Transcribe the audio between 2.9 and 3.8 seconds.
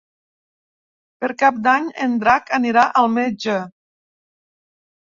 al metge.